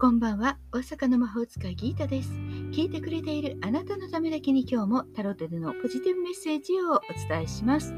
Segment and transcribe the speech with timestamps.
[0.00, 0.58] こんばんは。
[0.70, 2.30] 大阪の魔法使いギータです。
[2.70, 7.92] 聞いてくれているあなたのためだけに今日もタロットでのポジティブメッセージをお伝えします。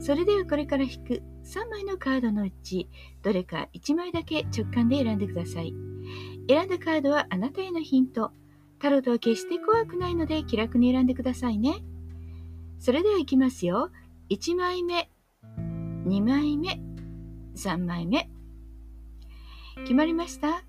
[0.00, 2.90] それではこれから引く3枚のカードのうち、
[3.22, 5.72] どれか1枚だけ直感で選んでください。
[6.46, 8.32] 選んだカードはあなたへのヒント。
[8.78, 11.82] タロットは決して怖くないので気楽に選んでくださいね。
[12.78, 13.88] それではいきますよ。
[14.28, 15.08] 1枚目、
[16.06, 16.78] 2枚目、
[17.56, 18.28] 3枚目。
[19.84, 20.64] 決まりました？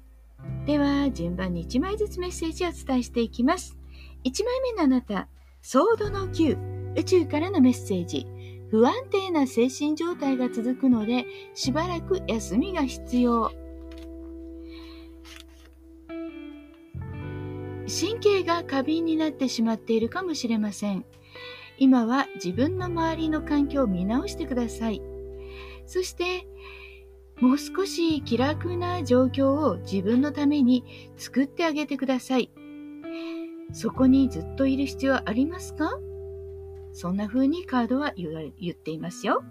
[0.66, 3.78] では、順番に1枚ずつメッセージをお伝えしていきます。
[4.24, 5.28] 1枚目のあなた、
[5.62, 8.28] ソードの9、宇宙からのメッセージ。
[8.70, 13.52] 不安定な精神状態が続くので、しばらく休みが必要。
[17.88, 21.04] 神経が過敏になってしまっているかもしれません。
[21.78, 25.02] 今は自分の周りの環境を見直してください。
[25.86, 26.48] そして、
[27.42, 30.86] もう少し気楽な状況を自分のために
[31.18, 32.52] 作ってあげてください。
[33.74, 35.90] そこにずっといる必要はありますか？
[36.94, 39.44] そんな風にカードは言っていますよ。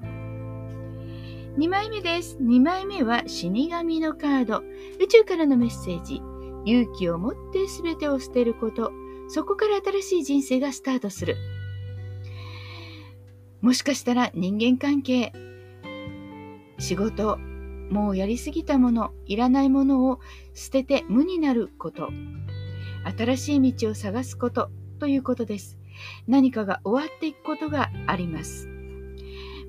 [1.59, 2.39] 2枚目です。
[2.41, 4.63] 2枚目は死神のカード。
[5.03, 6.23] 宇宙からのメッセージ。
[6.65, 8.93] 勇気を持って全てを捨てること。
[9.29, 11.37] そこから新しい人生がスタートする。
[13.63, 15.33] もしかしたら人間関係、
[16.79, 17.39] 仕事、
[17.91, 20.21] もうやりすぎたもの、いらないものを
[20.55, 22.09] 捨てて無になること。
[23.17, 25.79] 新しい道を探すことということです。
[26.27, 28.69] 何かが終わっていくことがあります。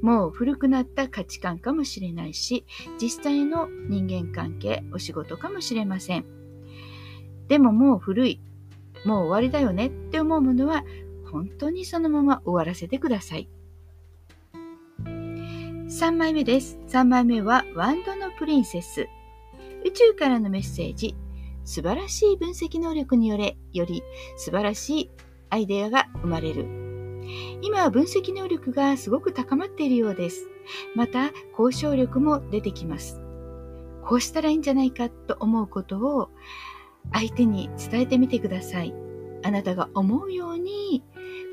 [0.02, 2.66] もう古くなった価値観かもしれないし、
[3.00, 6.26] 実際の人間関係、お仕事かもしれません。
[7.48, 8.42] でももう古い、
[9.06, 10.84] もう終わりだよねって思うものは、
[11.32, 13.50] 本当にそのまま終わらせてください。
[16.02, 16.80] 3枚目です。
[16.88, 19.08] 3枚目はワンドのプリンセス。
[19.86, 21.16] 宇宙からのメッセージ。
[21.64, 24.02] 素晴らしい分析能力によれ、より
[24.36, 25.12] 素晴らしい
[25.52, 26.66] アイデアが生まれる。
[27.62, 30.50] 今は分析能力がすごく高まっているようです。
[30.96, 33.22] また、交渉力も出てきます。
[34.04, 36.32] こうしたらいいんじゃないかと思うことを
[37.14, 38.96] 相手に伝えてみてください。
[39.44, 41.04] あなたが思うように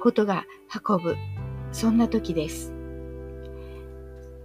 [0.03, 0.47] ことが
[0.89, 1.17] 運ぶ。
[1.71, 2.78] そんな時です。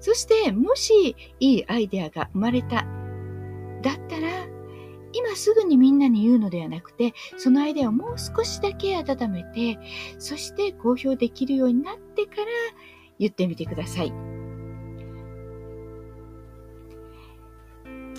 [0.03, 2.85] そして、もしいいアイデアが生まれた。
[3.81, 4.27] だったら、
[5.13, 9.79] 今すぐにみんなに言うのではなくて、そのアイデアをもう少しだけ温めて、
[10.19, 12.47] そして公表できるようになってから
[13.17, 14.11] 言ってみてください。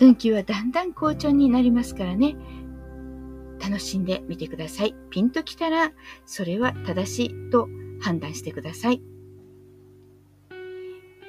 [0.01, 2.34] 運気はだんだん好調になりますからね。
[3.62, 4.95] 楽しんでみてください。
[5.11, 5.93] ピンときたら、
[6.25, 7.69] それは正しいと
[8.01, 9.03] 判断してください。